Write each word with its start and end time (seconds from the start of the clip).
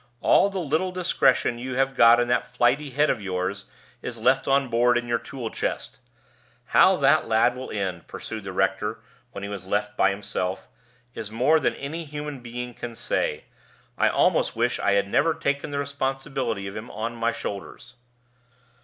"All 0.19 0.49
the 0.49 0.57
little 0.57 0.91
discretion 0.91 1.59
you 1.59 1.75
have 1.75 1.95
got 1.95 2.19
in 2.19 2.27
that 2.27 2.47
flighty 2.47 2.89
head 2.89 3.11
of 3.11 3.21
yours 3.21 3.65
is 4.01 4.17
left 4.19 4.47
on 4.47 4.67
board 4.67 4.97
in 4.97 5.07
your 5.07 5.19
tool 5.19 5.51
chest. 5.51 5.99
How 6.73 6.97
that 6.97 7.27
lad 7.27 7.55
will 7.55 7.69
end," 7.69 8.07
pursued 8.07 8.43
the 8.43 8.51
rector, 8.51 9.01
when 9.31 9.43
he 9.43 9.47
was 9.49 9.67
left 9.67 9.95
by 9.95 10.09
himself, 10.09 10.67
"is 11.13 11.29
more 11.29 11.59
than 11.59 11.75
any 11.75 12.03
human 12.03 12.39
being 12.39 12.73
can 12.73 12.95
say. 12.95 13.43
I 13.95 14.09
almost 14.09 14.55
wish 14.55 14.79
I 14.79 14.93
had 14.93 15.07
never 15.07 15.35
taken 15.35 15.69
the 15.69 15.77
responsibility 15.77 16.65
of 16.65 16.75
him 16.75 16.89
on 16.89 17.13
my 17.15 17.31
shoulders." 17.31 17.93